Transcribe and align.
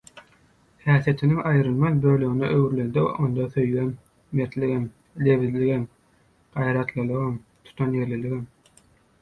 häsiýetiniň 0.83 1.41
aýrylmaz 1.49 1.99
bölegine 2.05 2.49
öwrülende 2.55 3.03
onda 3.25 3.45
söýgem, 3.57 3.91
mertligem, 4.41 4.89
lebizliligem, 5.29 5.85
gaýratlylygam, 6.59 7.39
tutanýerliligem 7.69 8.43